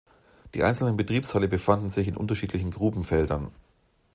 Die 0.55 0.63
einzelnen 0.63 0.97
Betriebsteile 0.97 1.47
befanden 1.47 1.91
sich 1.91 2.07
in 2.07 2.17
unterschiedlichen 2.17 2.71
Grubenfeldern. 2.71 3.51